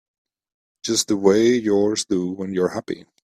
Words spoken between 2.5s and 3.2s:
you're happy.